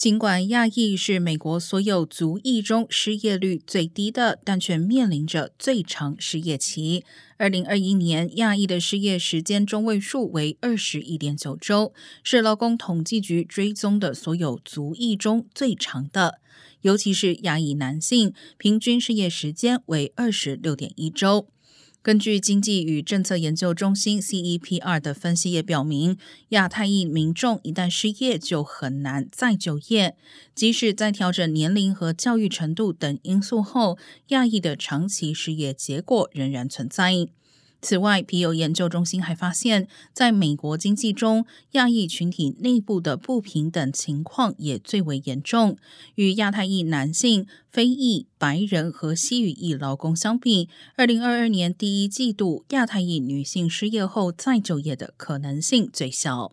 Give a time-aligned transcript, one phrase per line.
[0.00, 7.04] 尽管亚裔是美国所有族裔中失业率最低的，但却面临着最长失业期。
[7.36, 11.92] 二零二一年，亚裔的失业时间中位数为二十一点九周，
[12.24, 16.40] 是劳工统计局追踪的所有族裔中最长的。
[16.80, 21.46] 尤其是亚裔男性，平均失业时间为二十六点一周。
[22.02, 26.16] 根据经济与政策研究中心 （CEPR） 的分析也表明，
[26.48, 30.16] 亚太裔民众一旦失业就很难再就业，
[30.54, 37.28] 即使在调整年龄和教育程度等因素后，亚裔的长期失业结果仍然存在。
[37.82, 45.76] 此外，皮尤研究中心还发现，在美国经济中，亚裔群体内部的不平等情况也最为严重。
[46.14, 56.52] 与亚太裔男性、非裔、白人和西语裔劳工相比，二零二二年第一季度，亚太裔女性失业后再就业的可能性最小。